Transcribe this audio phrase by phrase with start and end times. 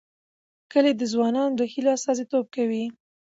[0.71, 2.85] کلي د ځوانانو د هیلو استازیتوب کوي.